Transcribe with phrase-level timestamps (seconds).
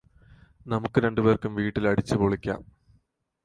[0.65, 2.61] നമുക്ക് രണ്ടുപേർക്കും വീട്ടിൽ അടിച്ചുപൊളിക്കാം